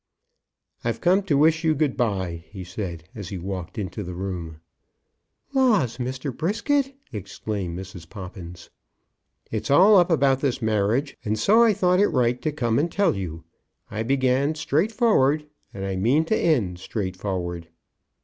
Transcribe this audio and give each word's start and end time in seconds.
"I've 0.83 0.99
come 0.99 1.21
to 1.25 1.37
wish 1.37 1.63
you 1.63 1.75
good 1.75 1.95
by," 1.95 2.45
he 2.49 2.63
said, 2.63 3.03
as 3.13 3.29
he 3.29 3.37
walked 3.37 3.77
into 3.77 4.01
the 4.01 4.15
room. 4.15 4.59
"Laws, 5.53 5.99
Mr. 5.99 6.35
Brisket!" 6.35 6.95
exclaimed 7.13 7.77
Mrs. 7.77 8.09
Poppins. 8.09 8.71
"It's 9.51 9.69
all 9.69 9.97
up 9.97 10.09
about 10.09 10.39
this 10.39 10.59
marriage, 10.59 11.17
and 11.23 11.37
so 11.37 11.63
I 11.63 11.73
thought 11.73 11.99
it 11.99 12.07
right 12.07 12.41
to 12.41 12.51
come 12.51 12.79
and 12.79 12.91
tell 12.91 13.15
you. 13.15 13.43
I 13.91 14.01
began 14.01 14.55
straightforward, 14.55 15.45
and 15.71 15.85
I 15.85 15.97
mean 15.97 16.25
to 16.25 16.35
end 16.35 16.79
straightforward." 16.79 17.67